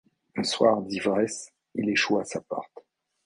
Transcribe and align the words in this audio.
Un 0.35 0.41
soir 0.43 0.81
d'ivresse, 0.81 1.53
il 1.75 1.87
échoue 1.87 2.17
à 2.17 2.25
sa 2.25 2.41
porte. 2.41 2.81